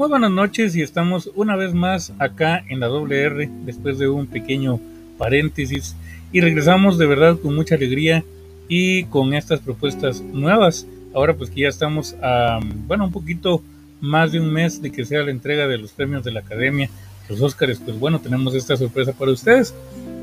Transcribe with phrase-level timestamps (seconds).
[0.00, 4.26] Muy buenas noches y estamos una vez más acá en la WR después de un
[4.26, 4.80] pequeño
[5.18, 5.94] paréntesis
[6.32, 8.24] y regresamos de verdad con mucha alegría
[8.66, 10.86] y con estas propuestas nuevas.
[11.12, 13.62] Ahora pues que ya estamos a, bueno, un poquito
[14.00, 16.88] más de un mes de que sea la entrega de los premios de la Academia,
[17.28, 19.74] los Óscares, pues bueno, tenemos esta sorpresa para ustedes,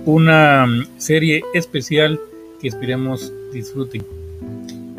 [0.05, 0.65] una
[0.97, 2.19] serie especial
[2.59, 4.26] que esperemos disfruten.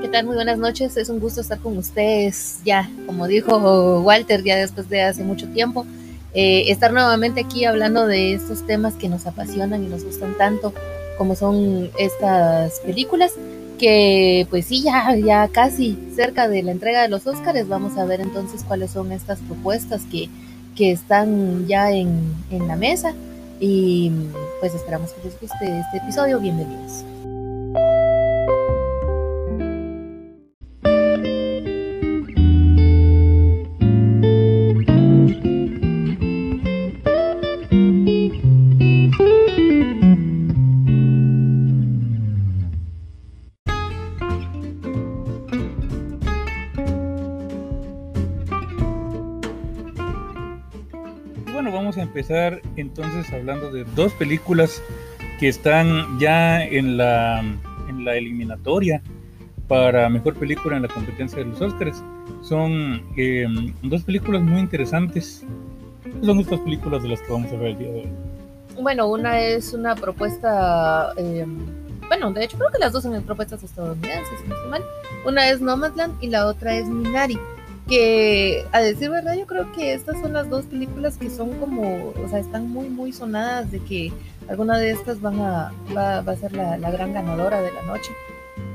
[0.09, 0.25] ¿Qué tal?
[0.25, 0.97] Muy buenas noches.
[0.97, 5.47] Es un gusto estar con ustedes ya, como dijo Walter, ya después de hace mucho
[5.49, 5.85] tiempo.
[6.33, 10.73] Eh, estar nuevamente aquí hablando de estos temas que nos apasionan y nos gustan tanto,
[11.19, 13.33] como son estas películas,
[13.79, 18.07] que pues sí, ya, ya casi cerca de la entrega de los Óscares, vamos a
[18.07, 20.31] ver entonces cuáles son estas propuestas que,
[20.75, 23.13] que están ya en, en la mesa
[23.61, 24.11] y
[24.61, 26.41] pues esperamos que les guste este episodio.
[26.41, 27.05] Bienvenidos.
[52.77, 54.83] Entonces hablando de dos películas
[55.39, 59.03] que están ya en la, en la eliminatoria
[59.67, 62.03] para mejor película en la competencia de los Oscars.
[62.43, 65.45] Son em, dos películas muy interesantes.
[66.23, 68.09] son estas películas de las que vamos a ver el día de hoy?
[68.81, 71.59] Bueno, una es una propuesta, em,
[72.09, 74.83] bueno, de hecho creo que las dos son propuestas estadounidenses, si no estoy mal.
[75.27, 77.39] Una es Nomadland y la otra es Minari
[77.89, 82.13] que a decir verdad yo creo que estas son las dos películas que son como,
[82.23, 84.13] o sea, están muy muy sonadas de que
[84.49, 88.13] alguna de estas van a, va, a ser la, gran ganadora de la noche.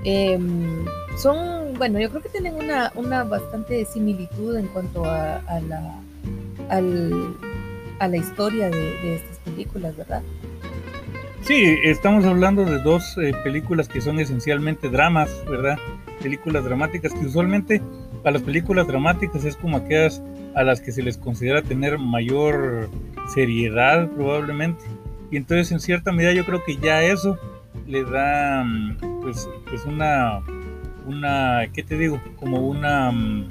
[0.03, 0.85] Em,
[1.17, 5.95] son, bueno, yo creo que tienen una, una bastante similitud en cuanto a, la,
[6.69, 10.21] a la historia de, estas películas, ¿verdad?
[11.41, 15.77] Sí, estamos hablando de dos eh, películas que son esencialmente dramas, ¿verdad?
[16.21, 17.81] Películas dramáticas que usualmente
[18.23, 20.21] a las películas dramáticas es como aquellas
[20.55, 22.89] a las que se les considera tener mayor
[23.33, 24.83] seriedad probablemente.
[25.31, 27.37] Y entonces en cierta medida yo creo que ya eso
[27.87, 30.41] le da mm, pues, pues una,
[31.05, 32.21] una, ¿qué te digo?
[32.37, 33.49] Como una mm,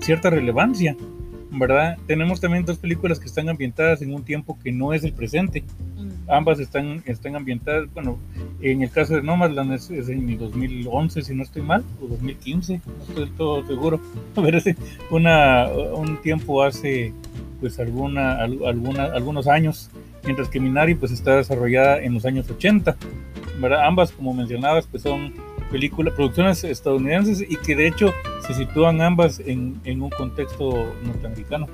[0.00, 0.96] cierta relevancia,
[1.50, 1.98] ¿verdad?
[2.06, 5.64] Tenemos también dos películas que están ambientadas en un tiempo que no es el presente
[6.30, 8.18] ambas están, están ambientadas, bueno,
[8.60, 12.06] en el caso de Nomadland es, es en el 2011, si no estoy mal, o
[12.06, 14.00] 2015, no estoy del todo seguro,
[14.34, 14.58] pero
[15.10, 17.12] una, un tiempo hace
[17.60, 19.90] pues alguna, alguna, algunos años,
[20.24, 22.96] mientras que Minari pues está desarrollada en los años 80,
[23.60, 23.86] ¿verdad?
[23.86, 25.34] Ambas, como mencionabas, pues son
[25.70, 28.12] películas, producciones estadounidenses y que de hecho
[28.46, 31.68] se sitúan ambas en, en un contexto norteamericano.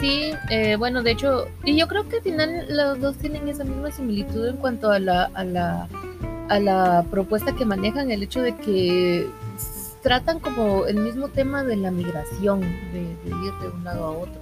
[0.00, 3.64] Sí, eh, bueno, de hecho, y yo creo que al final los dos tienen esa
[3.64, 5.88] misma similitud en cuanto a la, a la,
[6.48, 9.26] a la propuesta que manejan, el hecho de que
[10.02, 14.40] tratan como el mismo tema de la migración, de, ir de un lado a otro.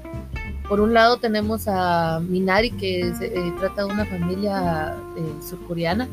[0.68, 6.08] Por un lado tenemos a Minari, que eh, trata de una familia eh, surcoreana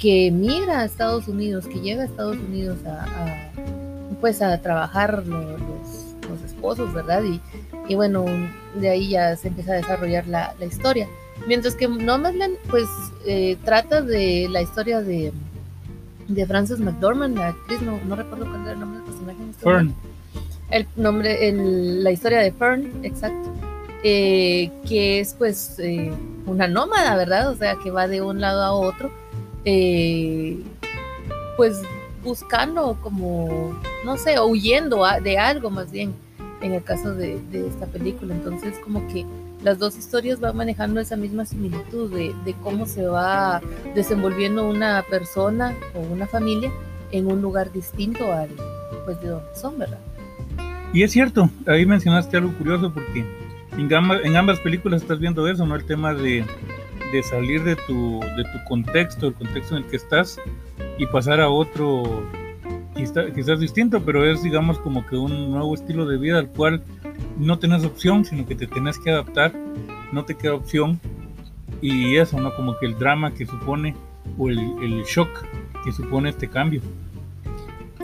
[0.00, 3.52] que migra a Estados Unidos, que llega a Estados Unidos a,
[4.20, 5.60] pues a trabajar los,
[6.28, 7.22] los esposos, ¿verdad?
[7.22, 7.40] Y,
[7.86, 8.24] y bueno,
[8.74, 11.06] de ahí ya se empieza a desarrollar la, historia.
[11.46, 12.86] Mientras que Nomadland, pues,
[13.26, 15.32] eh, trata de la historia de,
[16.28, 19.38] de Frances McDormand, la actriz, no, no recuerdo cuál era el nombre del personaje.
[19.50, 19.94] Este Fern.
[20.70, 23.50] El nombre, el, la historia de Fern, exacto.
[24.02, 26.10] Eh, que es pues eh,
[26.46, 27.50] una nómada, ¿verdad?
[27.50, 29.10] O sea, que va de un lado a otro,
[31.56, 31.82] pues
[32.22, 36.14] buscando como, no sé, huyendo de algo más bien
[36.60, 38.34] en el caso de, esta película.
[38.34, 39.24] Entonces, como que
[39.62, 43.60] las dos historias van manejando esa misma similitud de, cómo se va
[43.94, 46.70] desenvolviendo una persona o una familia
[47.12, 48.48] en un lugar distinto al
[49.04, 49.98] pues de donde son, ¿verdad?
[50.92, 53.24] Y es cierto, ahí mencionaste algo curioso porque
[53.76, 55.74] en en ambas películas estás viendo eso, ¿no?
[55.76, 56.44] El tema de,
[57.12, 60.38] de salir de tu, de tu contexto, el contexto en el que estás
[60.98, 62.24] y pasar a otro
[63.34, 66.82] quizás distinto, pero es digamos como que un nuevo estilo de vida al cual
[67.38, 69.54] no tenés opción, sino que te tenés que adaptar,
[70.12, 71.00] no te queda opción
[71.80, 72.54] y eso, ¿no?
[72.54, 73.94] Como que el drama que supone
[74.36, 75.28] o el, el shock
[75.84, 76.82] que supone este cambio.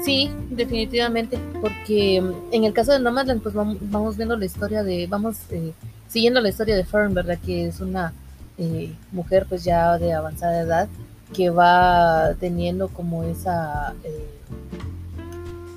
[0.03, 2.23] Sí, definitivamente, porque
[2.53, 5.73] en el caso de Nomadland, pues vamos, viendo la historia de, vamos eh,
[6.07, 7.39] siguiendo la historia de Fern, ¿verdad?
[7.45, 8.13] Que es una
[8.59, 10.89] eh, mujer pues ya de avanzada edad
[11.35, 14.37] que va teniendo como esa eh,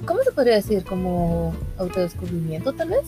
[0.10, 0.84] ¿cómo se podría decir?
[0.84, 3.06] Como autodescubrimiento tal vez.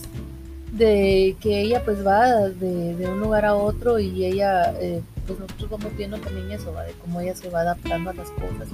[0.70, 5.68] de que ella pues va de, un lugar a otro y ella, eh, pues nosotros
[5.68, 8.68] vamos viendo también eso, de cómo ella se va adaptando a las cosas,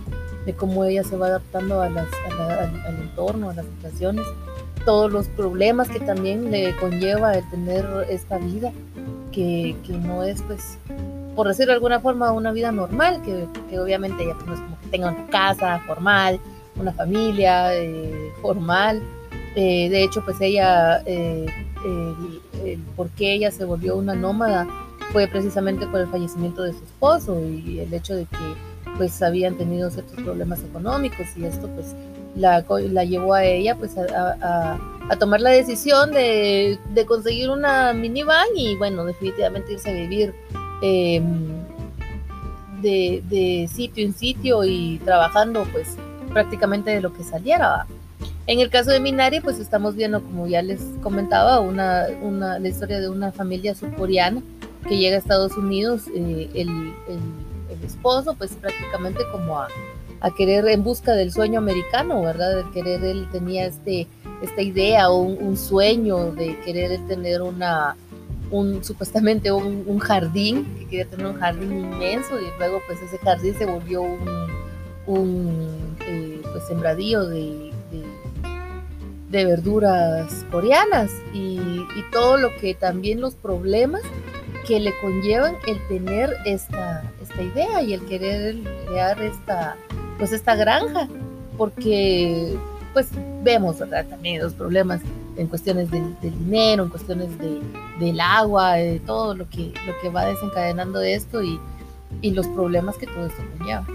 [0.46, 2.06] de cómo ella se va adaptando a las,
[2.38, 4.26] al, entorno, a las situaciones,
[4.84, 8.72] todos los problemas que también le conlleva el tener esta vida,
[9.38, 10.78] que, no es pues,
[11.36, 14.80] por decirlo de alguna forma, una vida normal, que, obviamente ella pues, no es como
[14.80, 16.40] que tenga una casa formal,
[16.76, 19.00] una familia eh, formal,
[19.54, 21.50] eh, de hecho pues ella el,
[22.96, 24.66] por qué ella se volvió una nómada
[25.12, 29.56] fue precisamente por el fallecimiento de su esposo y el hecho de que pues habían
[29.56, 31.94] tenido ciertos problemas económicos y esto pues
[32.36, 34.78] la, la llevó a ella pues a,
[35.18, 40.34] tomar la decisión de, conseguir una minivan y bueno definitivamente irse a vivir
[40.82, 41.48] em,
[42.82, 45.96] de, de, sitio en sitio y trabajando pues
[46.32, 47.86] prácticamente de lo que saliera
[48.48, 52.66] en el caso de Minari, pues estamos viendo, como ya les comentaba, una, una, la
[52.66, 54.40] historia de una familia surcoreana
[54.88, 59.68] que llega a Estados Unidos, eh, el, el, esposo, pues prácticamente como a,
[60.20, 62.56] a, querer en busca del sueño americano, ¿verdad?
[62.56, 64.06] De querer, él tenía este,
[64.42, 67.96] esta idea o un, sueño de querer tener una,
[68.50, 73.54] un, supuestamente un, jardín, que quería tener un jardín inmenso y luego pues ese jardín
[73.56, 74.46] se volvió un,
[75.06, 77.72] un eh, pues sembradío de
[79.30, 81.58] de verduras coreanas y,
[82.10, 84.00] todo lo que también los problemas
[84.66, 88.56] que le conllevan el tener esta, esta idea y el querer
[88.86, 89.76] crear esta,
[90.18, 91.08] pues esta granja,
[91.56, 92.56] porque
[92.92, 93.08] pues
[93.42, 95.00] vemos también los problemas
[95.36, 97.60] en cuestiones del, dinero, en cuestiones de,
[98.00, 101.58] del agua, de todo lo que, lo que va desencadenando esto y,
[102.20, 103.86] y los problemas que todo esto conlleva.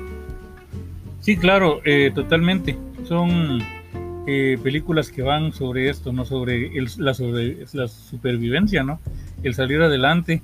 [1.20, 2.78] Sí, claro, eh, totalmente.
[3.08, 3.62] Son
[4.26, 9.00] eh, películas que van sobre esto, no sobre, el, la, sobre la supervivencia, ¿no?
[9.44, 10.42] El salir adelante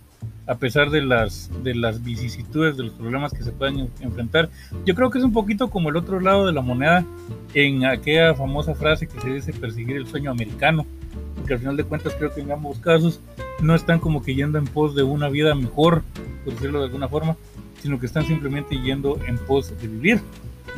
[0.50, 4.50] a pesar de las, de las vicisitudes, de los problemas que se pueden enfrentar.
[4.84, 7.06] Yo creo que es un poquito como el otro lado de la moneda
[7.54, 10.88] en aquella famosa frase que se dice perseguir el sueño americano,
[11.36, 13.22] porque al final de cuentas creo que en ambos casos
[13.62, 16.02] no están como que yendo en pos de una vida mejor,
[16.44, 17.38] por decirlo de alguna forma,
[17.84, 20.20] sino que están simplemente yendo en pos de vivir,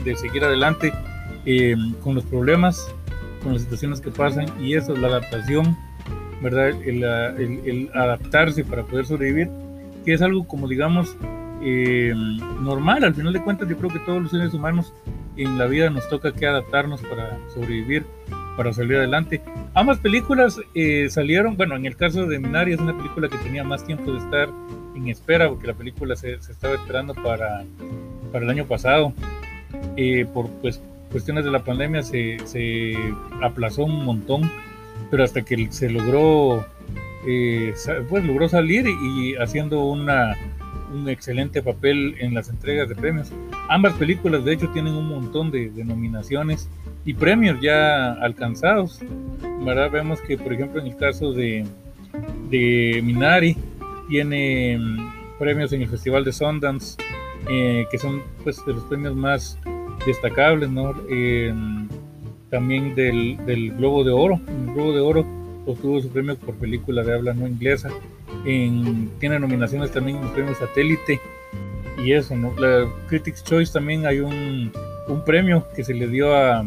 [0.04, 0.92] de seguir adelante
[1.46, 2.94] eh, con los problemas,
[3.42, 5.78] con las situaciones que pasan y eso, la adaptación,
[6.42, 6.70] ¿verdad?
[6.84, 9.50] El, adaptarse para poder sobrevivir,
[10.04, 11.16] que es algo como digamos
[11.64, 12.14] eh,
[12.62, 14.94] normal, al final de cuentas yo creo que todos los seres humanos
[15.38, 18.06] en la vida nos toca que adaptarnos para sobrevivir,
[18.58, 19.42] para salir adelante.
[19.74, 23.64] Ambas películas eh, salieron, bueno, en el caso de Minari es una película que tenía
[23.64, 24.50] más tiempo de estar
[24.96, 27.64] en espera, porque la película se, estaba esperando para,
[28.32, 29.14] para el año pasado,
[30.34, 30.82] por pues
[31.12, 32.96] cuestiones de la pandemia se, se
[33.42, 34.50] aplazó un montón,
[35.12, 36.66] pero hasta que se logró,
[37.28, 37.74] eh,
[38.10, 40.36] pues logró salir y, haciendo una,
[40.94, 43.32] un excelente papel en las entregas de premios.
[43.70, 46.70] Ambas películas de hecho tienen un montón de, nominaciones
[47.06, 49.00] y premios ya alcanzados.
[49.64, 49.92] ¿verdad?
[49.92, 51.66] Vemos que por ejemplo en el caso de,
[52.50, 53.56] de Minari
[54.10, 56.98] tiene mm, premios en el Festival de Sundance,
[57.48, 59.60] eh, que son pues de los premios más
[60.06, 60.96] destacables, ¿no?
[62.50, 64.42] también del, del, Globo de Oro.
[64.74, 67.90] Globo de Oro obtuvo su premio por película de habla no inglesa.
[68.46, 71.20] En, tiene nominaciones también en el premio Satélite.
[72.04, 72.54] Y eso, ¿no?
[72.60, 74.72] La Critics' Choice también hay un,
[75.08, 76.66] un premio que se le dio a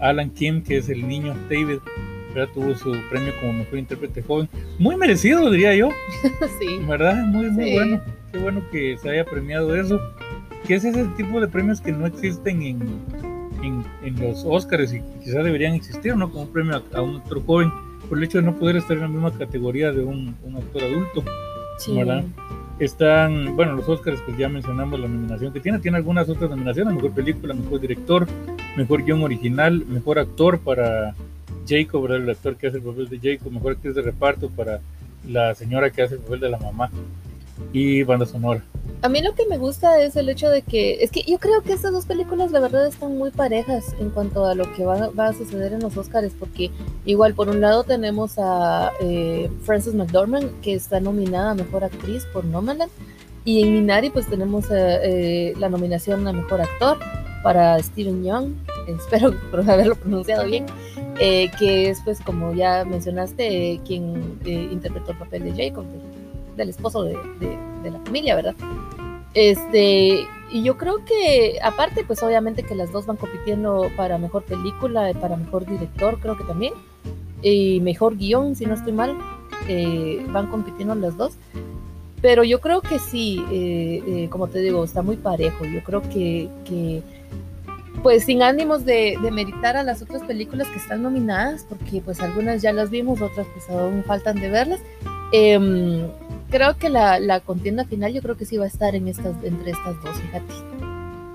[0.00, 1.78] Alan Kim, que es el niño David.
[2.34, 2.52] ¿verdad?
[2.52, 4.48] Tuvo su premio como mejor intérprete joven.
[4.78, 5.90] Muy merecido, diría yo.
[6.58, 6.66] sí.
[6.88, 7.24] ¿Verdad?
[7.26, 8.00] Muy, muy bueno.
[8.32, 10.00] Qué bueno que se haya premiado eso
[10.66, 12.80] que es ese tipo de premios que no existen en,
[14.02, 16.30] en, los Oscars y quizás deberían existir, ¿no?
[16.30, 17.70] Como un premio a, un actor joven,
[18.08, 20.82] por el hecho de no poder estar en la misma categoría de un, un actor
[20.82, 21.24] adulto.
[21.88, 22.24] ¿verdad?
[22.78, 26.94] Están, bueno, los Oscars, pues ya mencionamos la nominación que tiene, tiene algunas otras nominaciones,
[26.94, 28.26] mejor película, mejor director,
[28.76, 31.14] mejor guion original, mejor actor para
[31.68, 32.18] Jacob, ¿verdad?
[32.18, 34.80] el actor que hace el papel de Jacob, mejor actriz de reparto para
[35.28, 36.90] la señora que hace el papel de la mamá
[37.72, 38.62] y banda sonora.
[39.02, 41.60] A mí lo que me gusta es el hecho de que, es que yo creo
[41.62, 45.10] que estas dos películas la verdad están muy parejas en cuanto a lo que va,
[45.18, 46.70] a suceder en los Oscars, porque
[47.04, 52.24] igual por un lado tenemos a eh, Frances McDormand, que está nominada a Mejor Actriz
[52.32, 52.90] por Nomadland,
[53.44, 56.98] y en Minari pues tenemos eh, eh, la nominación a Mejor Actor
[57.42, 58.54] para Steven Young,
[58.88, 59.34] espero
[59.70, 60.64] haberlo pronunciado bien,
[61.18, 65.84] que es pues como ya mencionaste, quien interpretó el papel de Jacob,
[66.56, 67.16] del esposo de,
[67.82, 68.54] de la familia, ¿verdad?
[69.34, 74.44] Este, y yo creo que, aparte, pues obviamente que las dos van compitiendo para mejor
[74.44, 76.72] película, para mejor director, creo que también,
[77.42, 79.16] y mejor guion, si no estoy mal.
[79.68, 81.34] eh, van compitiendo las dos.
[82.20, 85.64] Pero yo creo que sí, eh, eh, como te digo, está muy parejo.
[85.64, 87.02] Yo creo que, que
[88.02, 92.20] pues sin ánimos de, de, meditar a las otras películas que están nominadas, porque pues
[92.20, 94.80] algunas ya las vimos, otras pues aún faltan de verlas.
[96.50, 99.34] Creo que la, la, contienda final yo creo que sí va a estar en estas,
[99.42, 100.54] entre estas dos, fíjate.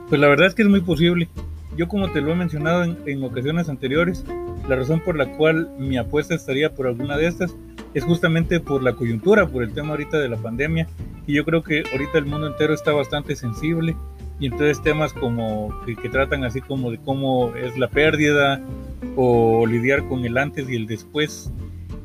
[0.07, 1.29] Pues la verdad es que es muy posible.
[1.75, 4.25] Yo como te lo he mencionado en, en ocasiones anteriores,
[4.67, 7.55] la razón por la cual mi apuesta estaría por alguna de estas
[7.93, 10.87] es justamente por la coyuntura, por el tema ahorita de la pandemia.
[11.25, 13.95] Y yo creo que ahorita el mundo entero está bastante sensible.
[14.39, 18.61] Y entonces temas como que, que tratan así como de cómo es la pérdida
[19.15, 21.51] o lidiar con el antes y el después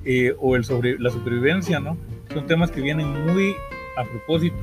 [0.04, 1.96] eh, o el sobre, la supervivencia, ¿no?
[2.34, 3.54] Son temas que vienen muy
[3.96, 4.56] a propósito.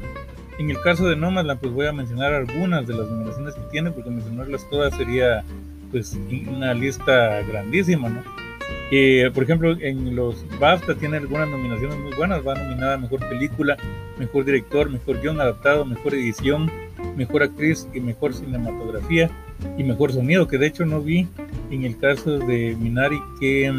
[0.59, 3.91] En el caso de Nomadland, pues voy a mencionar algunas de las nominaciones que tiene,
[3.91, 5.43] porque mencionarlas todas sería
[5.89, 6.17] pues
[6.49, 8.23] una lista grandísima, ¿no?
[8.91, 12.45] Eh, por ejemplo, en los BAFTA tiene algunas nominaciones muy buenas.
[12.45, 13.77] Va nominada a Mejor Película,
[14.19, 16.69] Mejor Director, Mejor Guión Adaptado, Mejor Edición,
[17.15, 19.29] Mejor Actriz y Mejor Cinematografía
[19.77, 21.27] y Mejor Sonido, que de hecho no vi
[21.69, 23.71] en el caso de Minari que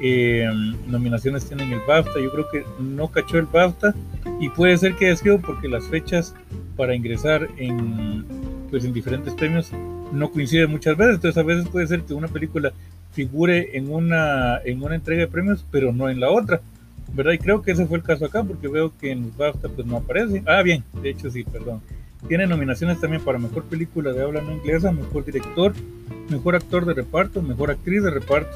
[0.00, 0.48] eh,
[0.86, 2.20] nominaciones tienen el BAFTA.
[2.20, 3.94] Yo creo que no cachó el BAFTA
[4.40, 6.34] y puede ser que haya sido porque las fechas
[6.76, 8.24] para ingresar en,
[8.70, 9.70] pues, en diferentes premios
[10.12, 11.16] no coinciden muchas veces.
[11.16, 12.72] Entonces a veces puede ser que una película
[13.12, 16.60] figure en una, en una entrega de premios, pero no en la otra.
[17.14, 17.32] ¿Verdad?
[17.32, 19.86] Y creo que ese fue el caso acá, porque veo que en los BAFTA pues
[19.86, 20.42] no aparece.
[20.44, 21.80] Ah, bien, de hecho sí, perdón.
[22.28, 25.72] Tiene nominaciones también para Mejor Película de Habla No Inglesa, Mejor Director,
[26.28, 28.50] Mejor Actor de Reparto, Mejor Actriz de Reparto,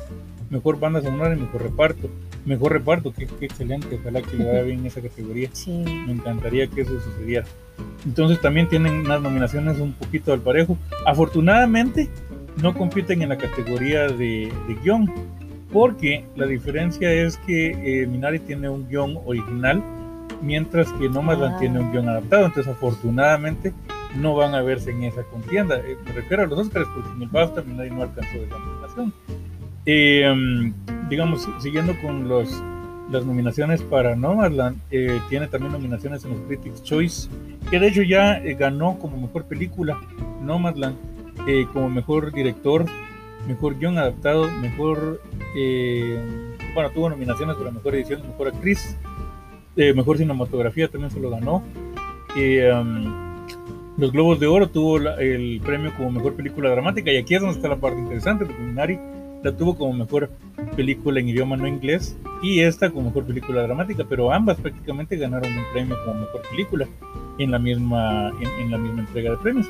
[0.51, 2.11] Mejor Banda Sonora y Mejor Reparto.
[2.45, 5.49] Mejor Reparto, qué, qué excelente, ojalá que le vaya bien esa categoría.
[5.55, 5.71] Sí.
[5.71, 7.47] Me encantaría que eso sucediera.
[8.05, 10.77] Entonces también tienen unas nominaciones un poquito al parejo.
[11.07, 12.09] Afortunadamente
[12.63, 15.11] no compiten en la categoría de, de guion,
[15.73, 19.83] porque la diferencia es que eh, Minari tiene un guion original,
[20.43, 21.59] mientras que Nomadland Ah.
[21.61, 22.47] tiene un guion adaptado.
[22.47, 23.73] Entonces afortunadamente
[24.17, 25.77] no van a verse en esa contienda.
[25.79, 29.15] Eh, me refiero a los Oscars, porque en el BAFTA Minari no alcanzó la nominación.
[29.87, 30.73] Eh,
[31.09, 32.63] digamos, siguiendo con los,
[33.11, 37.29] las nominaciones para Nomadland, eh, tiene también nominaciones en los Critics' Choice,
[37.71, 39.99] que de hecho ya eh, ganó como mejor película
[40.43, 40.97] Nomadland,
[41.49, 42.87] eh, como mejor director,
[43.49, 45.21] mejor guion adaptado, mejor,
[45.57, 46.19] eh,
[46.75, 48.97] bueno, tuvo nominaciones para mejor edición, mejor actriz,
[49.77, 51.63] mejor cinematografía también se lo ganó.
[52.37, 53.31] Um,
[53.97, 57.57] los Globos de Oro tuvo el premio como mejor película dramática y aquí es donde
[57.57, 58.99] está la parte interesante porque Minari
[59.43, 60.31] la tuvo como mejor
[60.77, 65.53] película en idioma no inglés y esta como mejor película dramática, pero ambas prácticamente ganaron
[65.53, 66.89] un premio como mejor película
[67.39, 69.67] en la misma, en, en la misma entrega de premios.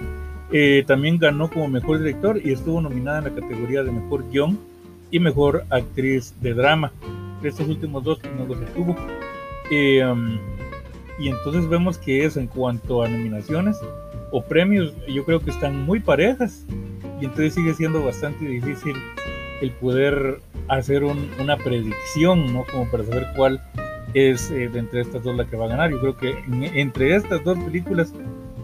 [0.53, 4.59] Eh, también ganó como mejor director y estuvo nominada en la categoría de mejor guion
[5.11, 6.93] y mejor actriz de drama.
[7.43, 8.97] Estos últimos dos no los obtuvo.
[9.71, 10.39] Eh, um,
[11.21, 13.79] y entonces vemos que eso en cuanto a nominaciones
[14.33, 16.65] o premios, yo creo que están muy parejas
[17.21, 18.97] y entonces sigue siendo bastante difícil
[19.61, 22.65] el poder hacer un, una predicción, ¿no?
[22.71, 23.61] Como para saber cuál
[24.15, 25.91] es eh, de entre estas dos la que va a ganar.
[25.91, 28.13] Yo creo que en- entre estas dos películas,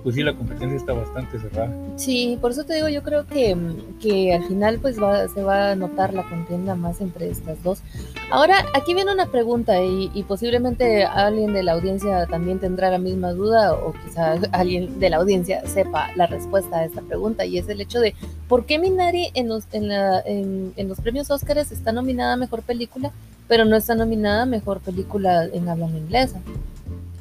[0.03, 1.73] pues sí, la competencia está bastante cerrada.
[1.97, 3.57] Sí, por eso te digo, yo creo que,
[4.00, 7.83] que al final pues va, se va a notar la contienda más entre estas dos.
[8.31, 12.99] Ahora, aquí viene una pregunta y, y posiblemente alguien de la audiencia también tendrá la
[12.99, 17.59] misma duda o quizá alguien de la audiencia sepa la respuesta a esta pregunta y
[17.59, 18.15] es el hecho de
[18.49, 22.62] ¿por qué Minari en los, en la, en, los premios Óscares está nominada a Mejor
[22.62, 23.11] Película
[23.49, 26.41] pero no está nominada a Mejor Película en habla inglesa?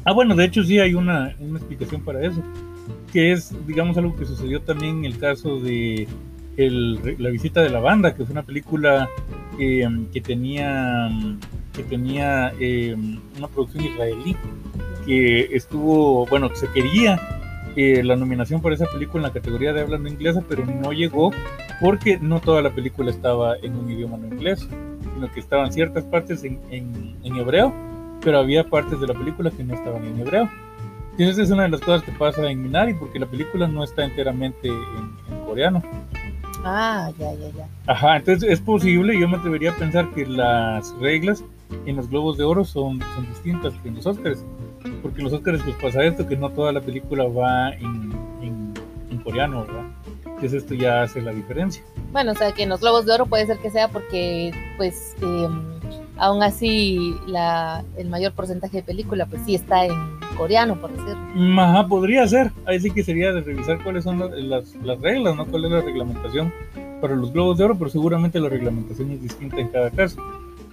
[0.04, 2.42] Ah, bueno, de hecho sí hay una, una explicación para eso,
[3.12, 6.08] que es, digamos, algo que sucedió también en el caso de
[6.58, 9.10] el- La visita de la banda, que fue una película
[9.60, 11.10] eh, que tenía,
[11.76, 12.96] que tenía eh,
[13.38, 14.36] una producción israelí,
[15.06, 17.20] que estuvo, bueno, se quería
[17.76, 20.92] eh, la nominación por esa película en la categoría de habla no inglesa, pero no
[20.94, 21.32] llegó
[21.82, 24.68] porque no toda la película estaba en un idioma no inglés,
[25.14, 27.74] sino que estaban ciertas partes en, en- en hebreo,
[28.22, 30.50] pero había partes de la película que no estaban en hebreo.
[31.18, 34.04] Esa es una de las cosas que pasa en Minari, porque la película no está
[34.04, 34.74] enteramente en,
[35.34, 35.82] en coreano.
[36.64, 37.68] Ah, ya, ya, ya.
[37.88, 41.44] Ajá, entonces es posible, yo me atrevería a pensar que las reglas
[41.86, 44.44] en los Globos de Oro son, son distintas que en los Oscars,
[45.02, 48.12] porque los Oscars pues pasa esto, que no toda la película va en,
[48.42, 48.74] en,
[49.10, 49.84] en coreano, ¿verdad?
[50.26, 51.84] Entonces esto ya hace la diferencia.
[52.12, 55.16] Bueno, o sea que en los Globos de Oro puede ser que sea porque, pues,
[55.22, 55.48] eh,
[56.18, 59.94] aún así la, el mayor porcentaje de película, pues sí está en
[60.38, 61.62] coreano, por decirlo.
[61.62, 62.52] Ajá, podría ser.
[62.66, 65.46] Ahí sí que sería de revisar cuáles son las, las, las reglas, ¿no?
[65.46, 66.54] Cuál es la reglamentación
[67.02, 70.22] para los globos de oro, pero seguramente la reglamentación es distinta en cada caso.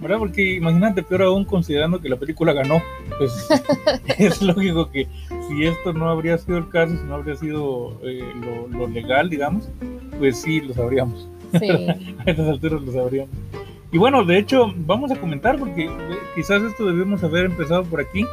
[0.03, 0.19] ¿Verdad?
[0.19, 2.81] Porque imagínate, peor aún considerando que la película ganó,
[3.17, 3.49] pues
[4.19, 5.07] es lógico que
[5.47, 8.23] si esto no habría sido el caso, si no habría sido eh,
[8.71, 9.69] lo, legal, digamos,
[10.19, 11.27] pues sí, lo sabríamos.
[11.59, 11.69] Sí.
[11.69, 13.35] a estas alturas lo sabríamos.
[13.91, 15.89] Y bueno, de hecho, vamos a comentar porque eh,
[16.35, 18.25] quizás esto debemos haber empezado por aquí.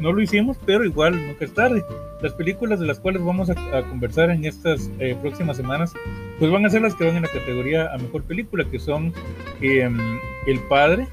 [0.00, 1.84] No lo hicimos, pero igual nunca es tarde.
[2.22, 5.92] Las películas de las cuales vamos a, conversar en estas eh, próximas semanas,
[6.38, 9.12] pues van a ser las que van en la categoría a mejor película, que son
[9.60, 9.98] em,
[10.46, 11.08] El Padre,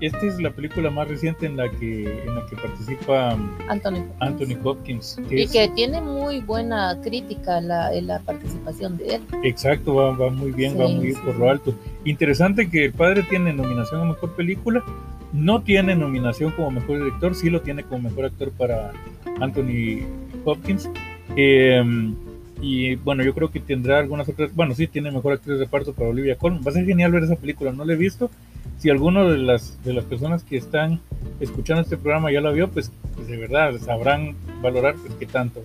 [0.00, 3.36] esta es la película más reciente en la que, en la que participa
[3.68, 5.18] Anthony Hopkins.
[5.30, 9.22] y que tiene muy buena crítica la, la participación de él.
[9.42, 11.74] Exacto, va, va muy bien, va muy por lo alto.
[12.04, 14.84] Interesante que el padre tiene nominación a mejor película,
[15.32, 18.92] no tiene nominación como mejor director, sí lo tiene como mejor actor para
[19.40, 20.06] Anthony
[20.44, 20.88] Hopkins.
[21.36, 22.14] Em,
[22.62, 24.54] y bueno, yo creo que tendrá algunas otras.
[24.54, 26.62] Bueno, sí, tiene mejor actriz de reparto para Olivia Colman.
[26.66, 28.30] Va a ser genial ver esa película, no la he visto
[28.78, 31.00] si alguno de las, de las personas que están
[31.40, 35.62] escuchando este programa ya lo vio, pues, pues de verdad sabrán valorar pues, qué tanto.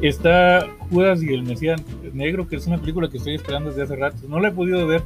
[0.00, 3.96] Está Judas y el Mesías Negro, que es una película que estoy esperando desde hace
[3.96, 4.16] rato.
[4.28, 5.02] No la he podido ver,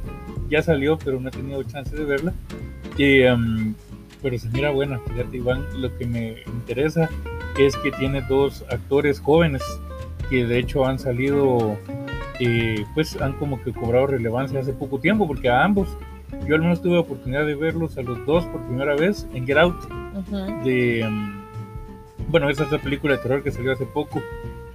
[0.49, 2.33] ya salió, pero no he tenido chance de verla.
[2.97, 3.73] Y, um,
[4.21, 7.09] pero se mira buena, fíjate Iván, lo que me interesa
[7.57, 9.63] es que tiene dos actores jóvenes
[10.29, 11.77] que de hecho han salido,
[12.39, 15.89] eh, pues han como que cobrado relevancia hace poco tiempo, porque a ambos
[16.47, 19.57] yo al menos tuve oportunidad de verlos a los dos por primera vez en Get
[19.57, 19.75] Out.
[20.63, 21.41] De, um,
[22.29, 24.21] bueno, esa es la película de terror que salió hace poco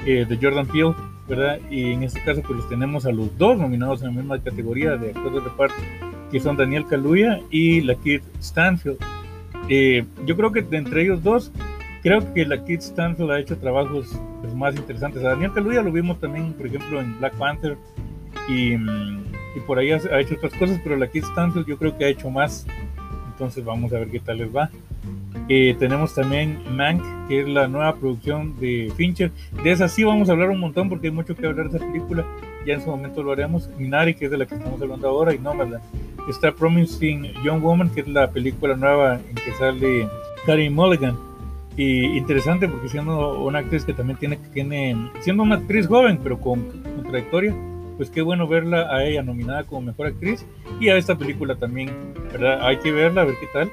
[0.07, 0.95] eh, de Jordan Peele,
[1.29, 1.59] ¿verdad?
[1.71, 4.97] Y en este caso pues los tenemos a los dos nominados en la misma categoría
[4.97, 5.77] de actores de reparto,
[6.31, 8.99] que son Daniel Kaluuya y la Kid Stanfield.
[9.69, 11.53] Eh, yo creo que entre ellos dos,
[12.03, 15.23] creo que la Kid Stanfield ha hecho trabajos pues, más interesantes.
[15.25, 17.77] A Daniel Kaluuya lo vimos también, por ejemplo, en Black Panther
[18.49, 18.75] y...
[18.75, 22.05] Um, y por ahí ha, hecho otras cosas, pero la Kid Stanfield yo creo que
[22.05, 22.67] ha hecho más.
[23.33, 24.71] Entonces vamos a ver qué tal les va.
[25.49, 29.31] Eh, tenemos también Mank, que es la nueva producción de Fincher.
[29.63, 31.87] De esa sí vamos a hablar un montón porque hay mucho que hablar de esa
[31.87, 32.25] película.
[32.67, 33.69] Ya en su momento lo haremos.
[33.79, 35.83] Minari, que es de la que estamos hablando ahora, y Nomadland.
[36.29, 40.09] Está Promising Young Woman, que es la película nueva en que sale
[40.45, 41.17] Carrie Mulligan.
[41.77, 46.41] Y interesante porque siendo una actriz que también tiene, tiene siendo una actriz joven, pero
[46.41, 47.55] con, con trayectoria,
[47.99, 50.47] pues qué bueno verla a ella nominada como mejor actriz
[50.81, 52.61] y a esta película también, ¿verdad?
[52.63, 53.71] Hay que verla, a ver qué tal,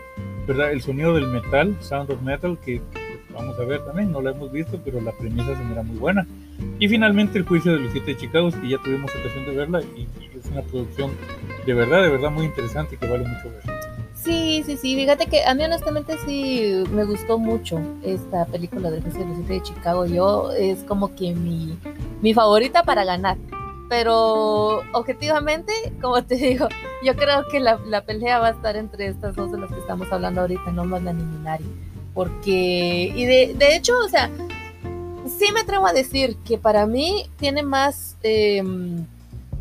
[0.47, 0.71] ¿verdad?
[0.71, 4.31] El sonido del metal, Sound of Metal, que pues, vamos a ver también, no la
[4.31, 6.27] hemos visto, pero la premisa se mira muy buena.
[6.79, 9.81] Y finalmente El juicio de los siete de Chicago, que ya tuvimos ocasión de verla
[9.95, 11.11] y, es una producción
[11.65, 13.75] de verdad, de verdad muy interesante que vale mucho ver.
[14.15, 19.03] Sí, sí, sí, fíjate que a mí honestamente sí me gustó mucho esta película del
[19.03, 20.07] juicio de los siete de Chicago.
[20.07, 21.77] Yo es como que mi,
[22.23, 23.37] mi favorita para ganar
[23.89, 25.71] pero objetivamente,
[26.01, 26.67] como te digo,
[27.03, 30.11] yo creo que la, pelea va a estar entre estas dos de las que estamos
[30.11, 31.65] hablando ahorita, no más la Minari.
[32.13, 34.29] Porque, y de, de, hecho, o sea,
[35.27, 39.05] sí me atrevo a decir que para mí tiene más, em,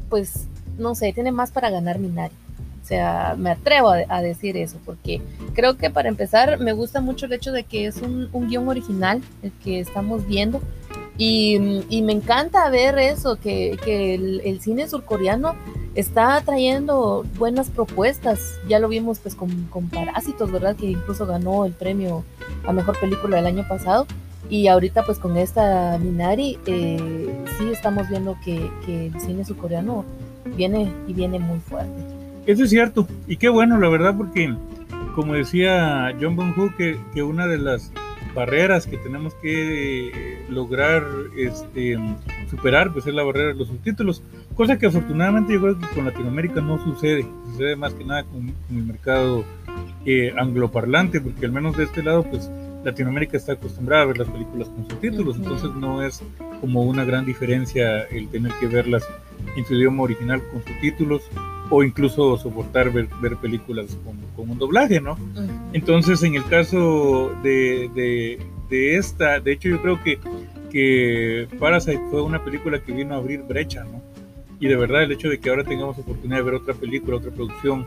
[0.09, 0.47] pues,
[0.79, 2.35] no sé, tiene más para ganar Minari.
[2.83, 5.23] O sea, me atrevo a, decir eso, porque
[5.55, 8.69] creo que para empezar me gusta mucho el hecho de que es un, un guion
[8.69, 10.61] original el que estamos viendo
[11.17, 13.79] y, me encanta ver eso, que,
[14.45, 15.55] el, cine surcoreano
[15.95, 18.59] está trayendo buenas propuestas.
[18.69, 20.75] Ya lo vimos pues con, con, Parásitos, ¿verdad?
[20.75, 22.25] Que incluso ganó el premio
[22.67, 24.07] a Mejor Película del año pasado.
[24.51, 30.05] Y ahorita pues con esta Minari eh, sí estamos viendo que, el cine surcoreano
[30.57, 32.03] viene y viene muy fuerte.
[32.47, 33.07] Eso es cierto.
[33.27, 34.55] Y qué bueno, la verdad, porque
[35.15, 37.93] como decía John Bong-ho, que, que una de las
[38.35, 41.05] barreras que tenemos que lograr
[41.37, 41.99] este,
[42.51, 44.23] superar, pues es la barrera de los subtítulos,
[44.55, 48.55] cosa que afortunadamente yo creo que con Latinoamérica no sucede, sucede más que nada con,
[48.71, 49.45] el mercado
[50.05, 52.51] eh, angloparlante, porque al menos de este lado, pues
[52.85, 56.23] Latinoamérica está acostumbrada a ver las películas con subtítulos, entonces no es
[56.61, 59.05] como una gran diferencia el tener que verlas
[59.57, 61.23] en su idioma original con subtítulos
[61.71, 63.09] o incluso soportar ver,
[63.41, 65.19] películas con, un doblaje, ¿no?
[65.73, 70.19] Entonces, en el caso de, de, esta, de hecho yo creo que,
[70.71, 74.03] que Parasite fue una película que vino a abrir brecha, ¿no?
[74.61, 77.31] Y de verdad el hecho de que ahora tengamos oportunidad de ver otra película, otra
[77.31, 77.87] producción,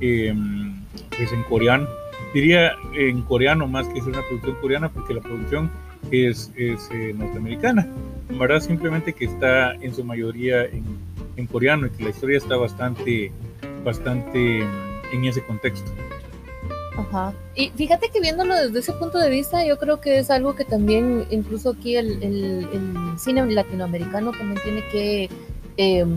[0.00, 0.74] em,
[1.16, 1.86] pues en coreano,
[2.34, 5.70] diría en coreano más que ser una producción coreana, porque la producción
[6.10, 7.86] es, es eh, norteamericana,
[8.38, 8.60] ¿verdad?
[8.60, 10.84] Simplemente que está en su mayoría en
[11.36, 13.32] en coreano y que la historia está bastante,
[13.84, 14.60] bastante
[15.12, 15.90] en ese contexto.
[16.96, 17.34] Ajá.
[17.54, 20.64] Y fíjate que viéndolo desde ese punto de vista, yo creo que es algo que
[20.64, 22.68] también, incluso aquí el, el,
[23.18, 25.30] cine latinoamericano también tiene que
[25.76, 26.16] em,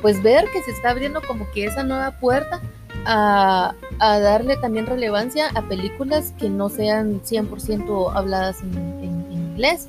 [0.00, 2.60] pues ver que se está abriendo como que esa nueva puerta
[3.04, 9.88] a, darle también relevancia a películas que no sean 100% habladas en, inglés.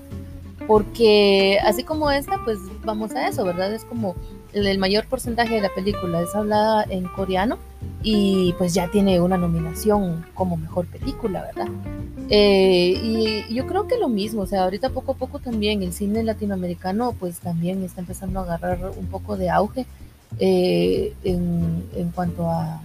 [0.67, 3.73] Porque así como esta, pues vamos a eso, ¿verdad?
[3.73, 4.15] Es como
[4.53, 7.57] el, mayor porcentaje de la película es hablada en coreano
[8.01, 11.71] y pues ya tiene una nominación como mejor película, ¿verdad?
[12.29, 15.93] Eh, y yo creo que lo mismo, o sea, ahorita poco a poco también el
[15.93, 19.85] cine latinoamericano pues también está empezando a agarrar un poco de auge
[20.39, 22.81] eh, en, en, cuanto a,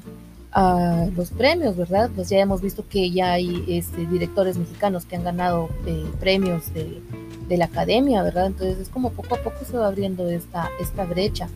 [0.53, 2.11] a, los premios, ¿verdad?
[2.15, 6.73] Pues ya hemos visto que ya hay este, directores mexicanos que han ganado eh, premios
[6.75, 7.01] de,
[7.49, 8.47] de, la academia, ¿verdad?
[8.47, 11.49] Entonces es como poco a poco se va abriendo esta, esta brecha.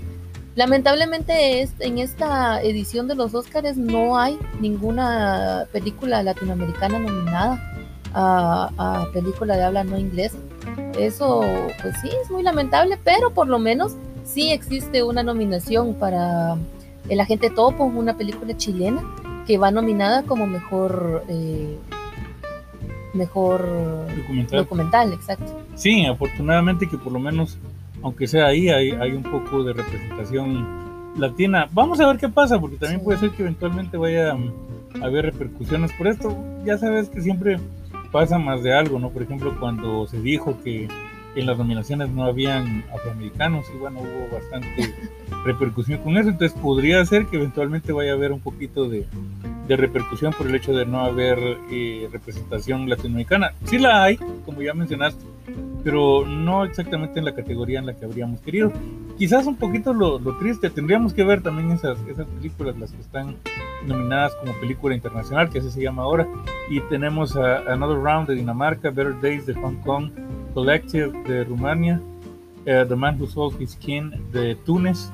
[0.55, 7.59] Lamentablemente en esta edición de los Óscares no hay ninguna película latinoamericana nominada
[8.13, 10.37] a, a película de habla no inglesa.
[10.99, 11.41] Eso,
[11.81, 16.57] pues sí, es muy lamentable, pero por lo menos sí existe una nominación para
[17.09, 19.03] El Agente Topo, una película chilena
[19.47, 21.79] que va nominada como mejor eh,
[23.15, 23.67] mejor
[24.51, 25.13] documental.
[25.13, 25.61] exacto.
[25.75, 27.59] Sí, afortunadamente que por lo menos,
[28.03, 30.83] aunque sea ahí, hay, hay un poco de representación
[31.17, 31.69] latina.
[31.73, 35.93] Vamos a ver qué pasa, porque también puede ser que eventualmente vaya a haber repercusiones
[35.93, 36.37] por esto.
[36.65, 37.59] Ya sabes que siempre
[38.11, 39.11] pasa más de algo, ¿no?
[39.11, 40.89] Por ejemplo, cuando se dijo que
[41.35, 44.95] en las nominaciones no habían afroamericanos y bueno, hubo bastante
[45.45, 49.07] repercusión con eso, entonces podría ser que eventualmente vaya a haber un poquito de,
[49.67, 51.39] de repercusión por el hecho de no haber
[51.71, 53.53] eh, representación latinoamericana.
[53.65, 55.25] Sí la hay, como ya mencionaste,
[55.85, 58.73] pero no exactamente en la categoría en la que habríamos querido.
[59.19, 63.01] Quizás un poquito lo, lo triste, tendríamos que ver también esas, esas películas, las que
[63.01, 63.37] están
[63.87, 66.27] nominadas como película internacional, que así se llama ahora,
[66.71, 70.11] y tenemos a Another Round de Dinamarca, Better Days de Hong Kong,
[70.53, 72.01] Collective de Rumania,
[72.67, 75.11] uh, The Man Who Sold His Skin de Túnez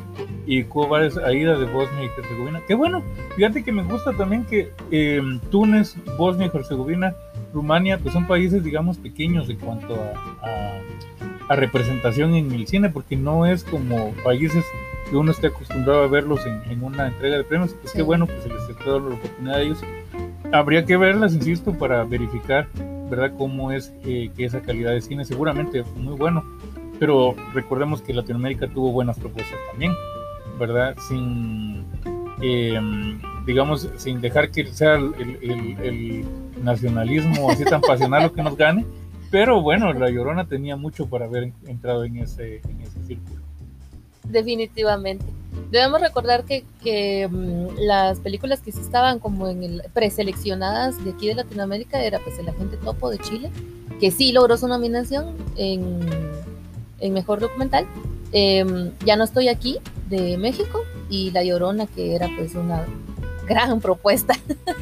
[0.47, 2.61] y Cobales Aida de Bosnia y Herzegovina.
[2.67, 3.03] Qué bueno,
[3.37, 7.15] fíjate que me gusta también que eh, Túnez, Bosnia y Herzegovina,
[7.53, 10.81] Rumania, pues son países, digamos, pequeños en cuanto a,
[11.49, 14.65] a, representación en el cine, porque no es como países
[15.09, 17.75] que uno esté acostumbrado a verlos en, en una entrega de premios.
[17.81, 19.79] Pues qué bueno que se les esté dando la oportunidad a ellos.
[20.53, 22.69] Habría que verlas, insisto, para verificar
[23.09, 23.33] ¿verdad?
[23.37, 26.45] Cómo es eh, que esa calidad de cine seguramente fue muy bueno,
[26.99, 29.93] pero recordemos que Latinoamérica tuvo buenas propuestas también,
[30.59, 30.97] ¿verdad?
[31.09, 31.85] Sin,
[32.41, 36.25] em, digamos, sin dejar que sea el,
[36.63, 38.85] nacionalismo así tan pasional lo que nos gane,
[39.31, 43.41] pero bueno, La Llorona tenía mucho para haber entrado en ese, en ese círculo.
[44.25, 45.25] Definitivamente.
[45.71, 51.29] Debemos recordar que, mm, las películas que sí estaban como en el preseleccionadas de aquí
[51.29, 53.51] de Latinoamérica era pues El Agente Topo de Chile,
[54.01, 56.01] que sí logró su nominación en,
[57.01, 57.87] en Mejor Documental.
[58.33, 59.79] Em, ya no estoy aquí
[60.09, 62.85] de México y La Llorona, que era pues una
[63.47, 64.35] gran propuesta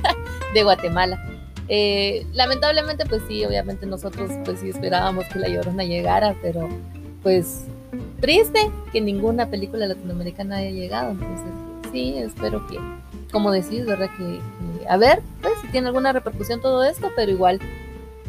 [0.55, 1.20] de Guatemala.
[1.68, 6.68] Eh, lamentablemente pues sí, obviamente nosotros pues sí esperábamos que La Llorona llegara, pero
[7.22, 7.64] pues
[8.20, 11.11] triste que ninguna película latinoamericana haya llegado.
[11.11, 11.52] Entonces,
[11.92, 12.79] sí, espero que,
[13.33, 14.11] como decís, ¿verdad?
[14.16, 14.40] Que,
[14.88, 17.61] a ver, pues si tiene alguna repercusión todo esto, pero igual,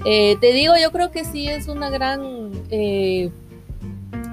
[0.06, 3.30] eh, te digo, yo creo que sí es una gran eh,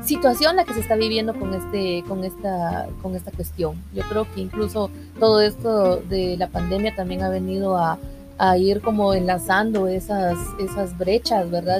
[0.04, 3.82] situación la que se está viviendo con este, con esta, con esta cuestión.
[3.94, 7.98] Yo creo que incluso todo esto de la pandemia también ha venido a,
[8.38, 11.78] a ir como enlazando esas, esas brechas, ¿verdad?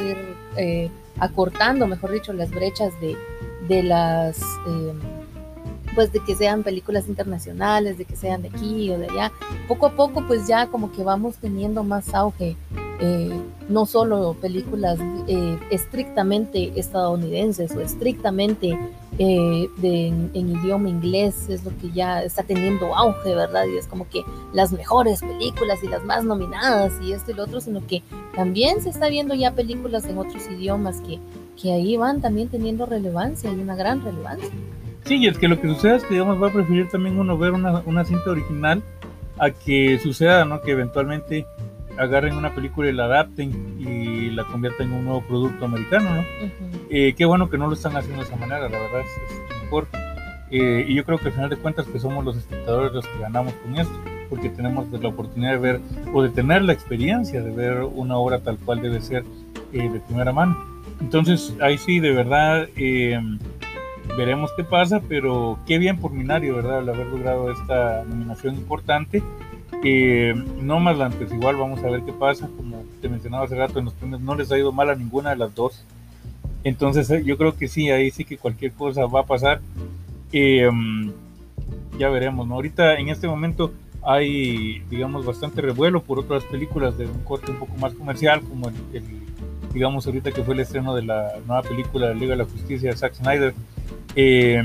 [0.56, 3.16] Eh, acortando, mejor dicho, las brechas de,
[3.68, 4.98] de las, em,
[5.94, 9.32] pues de que sean películas internacionales, de que sean de aquí o de allá.
[9.68, 12.56] Poco a poco pues ya como que vamos teniendo más auge,
[13.00, 18.78] eh, no solo películas eh, estrictamente estadounidenses o estrictamente
[19.18, 23.66] eh, de, en, idioma inglés, es lo que ya está teniendo auge, ¿verdad?
[23.66, 27.44] Y es como que las mejores películas y las más nominadas y esto y lo
[27.44, 28.02] otro, sino que
[28.36, 31.18] también se está viendo ya películas en otros idiomas que
[31.60, 34.50] que ahí van también teniendo relevancia y una gran relevancia.
[35.04, 37.36] Sí, y es que lo que sucede es que digamos va a preferir también uno
[37.36, 38.82] ver una, una cinta original
[39.38, 40.62] a que suceda, ¿no?
[40.62, 41.46] Que eventualmente
[41.98, 46.22] agarren una película y la adapten y la conviertan en un nuevo producto americano, ¿no?
[46.90, 49.86] Eh, qué bueno que no lo están haciendo de esa manera, la verdad es, mejor.
[50.50, 53.18] Eh, y yo creo que al final de cuentas que somos los espectadores los que
[53.18, 53.94] ganamos con esto,
[54.34, 55.80] porque tenemos la oportunidad de ver
[56.12, 59.24] o de tener la experiencia de ver una obra tal cual debe ser
[59.72, 60.58] eh, de primera mano.
[61.00, 63.20] Entonces, ahí sí, de verdad, eh,
[64.16, 66.78] veremos qué pasa, pero qué bien por Minario, ¿verdad?
[66.78, 69.22] Al haber logrado esta nominación importante.
[69.84, 72.48] Eh, no más antes, igual vamos a ver qué pasa.
[72.56, 75.30] Como te mencionaba hace rato, en los premios no les ha ido mal a ninguna
[75.30, 75.84] de las dos.
[76.64, 79.60] Entonces, eh, yo creo que sí, ahí sí que cualquier cosa va a pasar.
[81.96, 82.54] ya veremos, ¿no?
[82.56, 83.72] Ahorita en este momento
[84.06, 88.68] hay, digamos, bastante revuelo por otras películas de un corte un poco más comercial, como
[88.68, 89.04] el,
[89.72, 92.90] digamos, ahorita que fue el estreno de la nueva película de Liga de la Justicia
[92.90, 93.54] de Zack Snyder.
[94.14, 94.62] Eh,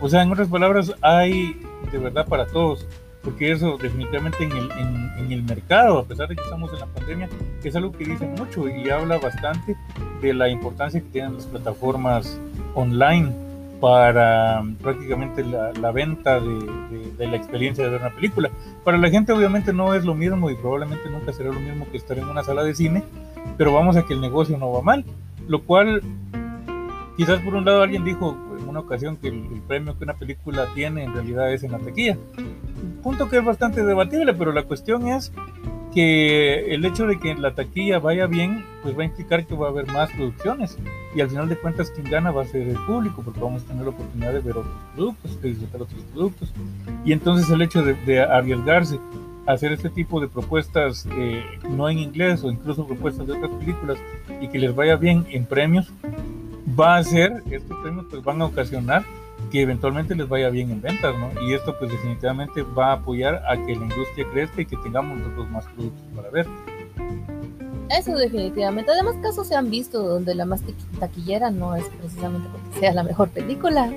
[0.00, 1.56] o sea, en otras palabras, hay
[1.92, 2.86] de verdad para todos,
[3.22, 6.86] porque eso definitivamente en el, en, el mercado, a pesar de que estamos en la
[6.86, 7.28] pandemia,
[7.62, 9.76] es algo que dice mucho y habla bastante
[10.20, 12.40] de la importancia que tienen las plataformas
[12.74, 13.32] online
[13.80, 18.50] para um, prácticamente la, venta de, la experiencia de ver una película.
[18.84, 21.96] Para la gente obviamente no es lo mismo y probablemente nunca será lo mismo que
[21.96, 23.02] estar en una sala de cine,
[23.56, 25.04] pero vamos a que el negocio no va mal,
[25.48, 26.02] lo cual
[27.16, 30.14] quizás por un lado alguien dijo en una ocasión que el, el premio que una
[30.14, 32.18] película tiene en realidad es en la taquilla,
[33.02, 35.32] punto que es bastante debatible, pero la cuestión es
[35.94, 39.66] que el hecho de que la taquilla vaya bien, pues va a implicar que va
[39.66, 40.78] a haber más producciones.
[41.14, 43.66] Y al final de cuentas, quien gana va a ser el público, porque vamos a
[43.66, 46.52] tener la oportunidad de ver otros productos, de disfrutar otros productos.
[47.04, 48.98] Y entonces el hecho de, arriesgarse
[49.46, 53.50] a hacer este tipo de propuestas, eh, no en inglés o incluso propuestas de otras
[53.52, 53.98] películas,
[54.40, 55.92] y que les vaya bien en premios,
[56.78, 59.04] va a hacer, estos premios pues van a ocasionar
[59.50, 61.30] que eventualmente les vaya bien en ventas, ¿no?
[61.42, 65.18] Y esto pues definitivamente va a apoyar a que la industria crezca y que tengamos
[65.18, 66.46] nosotros más productos para ver.
[67.90, 68.92] Eso definitivamente.
[68.92, 70.62] Además casos se han visto donde la más
[70.98, 73.90] taquillera no es precisamente porque sea la mejor película.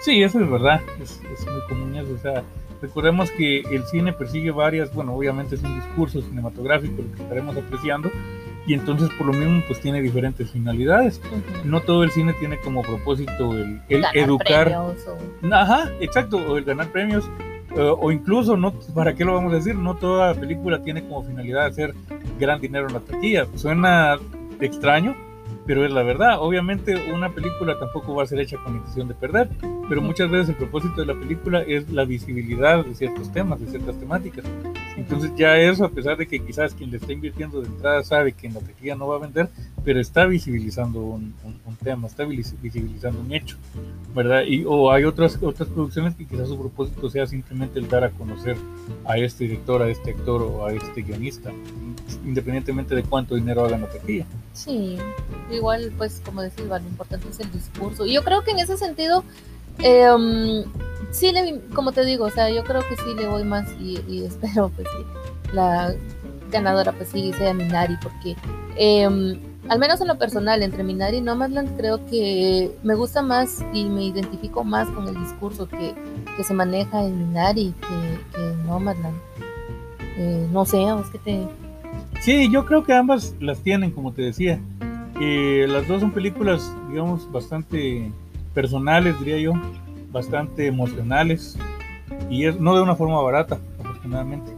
[0.00, 2.14] Sí, eso es verdad, es, muy común eso.
[2.14, 2.42] O sea,
[2.82, 7.56] recordemos que el cine persigue varias, bueno, obviamente es un discurso cinematográfico lo que estaremos
[7.56, 8.10] apreciando,
[8.66, 11.20] y entonces por lo mismo pues tiene diferentes finalidades.
[11.64, 14.72] No todo el cine tiene como propósito el, educar.
[15.50, 17.28] Ajá, exacto, o el ganar premios.
[17.76, 19.76] Eh, o incluso, no, ¿para qué lo vamos a decir?
[19.76, 21.94] No toda película tiene como finalidad hacer
[22.38, 23.46] gran dinero en la taquilla.
[23.54, 24.18] Suena
[24.60, 25.16] extraño,
[25.66, 26.38] pero es la verdad.
[26.40, 29.48] Obviamente una película tampoco va a ser hecha con intención de perder,
[29.90, 33.66] pero muchas veces el propósito de la película es la visibilidad de ciertos temas, de
[33.66, 34.44] ciertas temáticas.
[34.96, 38.30] Entonces ya eso, a pesar de que quizás quien le está invirtiendo de entrada sabe
[38.30, 39.48] que en la taquilla no va a vender,
[39.84, 41.34] pero está visibilizando un,
[41.82, 43.56] tema, está visibilizando un hecho,
[44.14, 44.44] ¿verdad?
[44.46, 48.10] Y, o hay otras, otras producciones que quizás su propósito sea simplemente el dar a
[48.10, 48.56] conocer
[49.04, 51.50] a este director, a este actor o a este guionista,
[52.24, 54.26] independientemente de cuánto dinero haga en la taquilla.
[54.52, 54.98] Sí,
[55.50, 58.06] igual pues como decís, lo importante es el discurso.
[58.06, 59.24] Y yo creo que en ese sentido...
[59.78, 60.64] Eh,
[61.10, 64.24] sí, le, como te digo, o sea, yo creo que sí le voy más y,
[64.24, 65.94] espero pues que la
[66.50, 68.36] ganadora pues sí sea Minari porque
[68.76, 73.64] em, al menos en lo personal entre Minari y Nomadland creo que me gusta más
[73.72, 75.94] y me identifico más con el discurso que,
[76.42, 79.16] se maneja en Minari que, que en Nomadland.
[80.16, 81.48] Eh, no sé, es que te...
[82.20, 84.60] Sí, yo creo que ambas las tienen, como te decía.
[85.20, 88.10] Eh, las dos son películas, digamos, bastante
[88.54, 89.52] personales, diría yo
[90.10, 91.56] bastante emocionales
[92.28, 94.52] y es no de una forma barata, afortunadamente.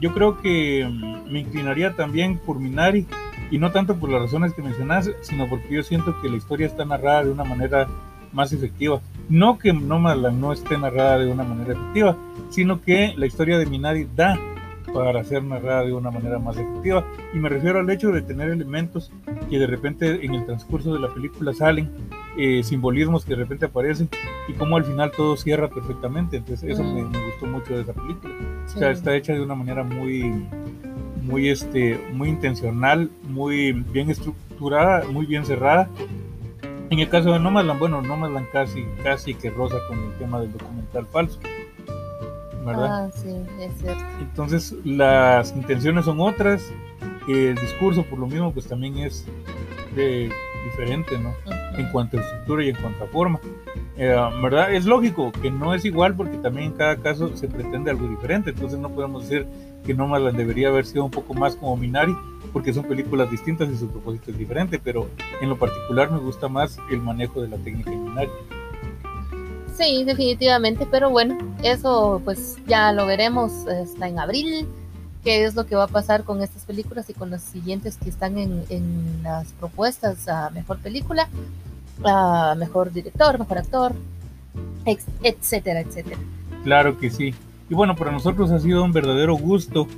[0.00, 3.06] Yo creo que mm, me inclinaría también por Minari
[3.50, 6.66] y no tanto por las razones que mencionaste, sino porque yo siento que la historia
[6.66, 7.88] está narrada de una manera
[8.32, 9.00] más efectiva.
[9.28, 12.16] No que Nomadland no esté narrada de una manera efectiva,
[12.50, 14.38] sino que la historia de Minari da
[14.92, 17.04] para ser narrada de una manera más efectiva.
[17.34, 19.12] Y me refiero al hecho de tener elementos
[19.48, 21.90] que de repente en el transcurso de la película salen,
[22.36, 24.08] eh, simbolismos que de repente aparecen
[24.48, 26.36] y como al final todo cierra perfectamente.
[26.36, 28.34] Entonces eso me, gustó mucho de esa película.
[28.66, 30.46] O sea, está hecha de una manera muy,
[31.22, 35.88] muy, este, muy intencional, muy bien estructurada, muy bien cerrada.
[36.90, 40.52] En el caso de Nomadland, bueno, Nomadland casi, casi que rosa con el tema del
[40.52, 41.40] documental falso.
[42.68, 44.02] Ah, sí, es cierto.
[44.20, 46.64] Entonces las intenciones son otras,
[47.28, 49.26] el discurso por lo mismo pues también es
[50.70, 51.34] diferente, ¿no?
[51.76, 53.40] En cuanto a estructura y en cuanto a forma.
[53.96, 54.74] Eh, ¿Verdad?
[54.74, 58.50] Es lógico que no es igual porque también en cada caso se pretende algo diferente,
[58.50, 59.46] entonces no podemos decir
[59.86, 62.14] que la debería haber sido un poco más como Minari,
[62.52, 65.08] porque son películas distintas y su propósito es diferente, pero
[65.40, 68.30] en lo particular me gusta más el manejo de la técnica en Minari.
[69.76, 74.66] Sí, definitivamente, pero bueno, eso pues ya lo veremos hasta en abril,
[75.26, 78.08] qué es lo que va a pasar con estas películas y con las siguientes que
[78.08, 81.28] están en, las propuestas a mejor película,
[82.04, 83.92] a mejor director, mejor actor,
[85.24, 86.16] etcétera, etcétera.
[86.62, 87.34] Claro que sí.
[87.68, 89.88] Y bueno, para nosotros ha sido un verdadero gusto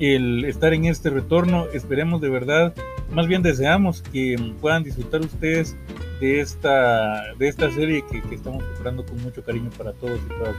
[0.00, 1.66] el estar en este retorno.
[1.72, 2.74] Esperemos de verdad,
[3.12, 5.76] más bien deseamos que puedan disfrutar ustedes
[6.20, 10.56] de esta, de esta serie que, estamos preparando con mucho cariño para todos y todas.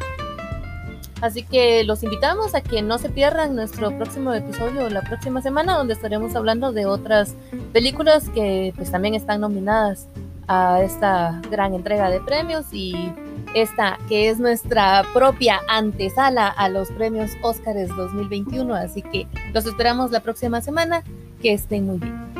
[1.23, 5.77] Así que los invitamos a que no se pierdan nuestro próximo episodio la próxima semana,
[5.77, 7.33] donde estaremos hablando de otras
[7.71, 10.09] películas que pues también están nominadas
[10.49, 13.13] a esta gran entrega de premios y
[13.55, 18.75] esta que es nuestra propia antesala a los premios Óscares 2021.
[18.75, 21.05] Así que los esperamos la próxima semana.
[21.41, 22.32] Que estén muy bien.